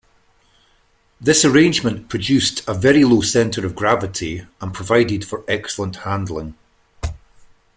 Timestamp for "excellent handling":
5.47-6.55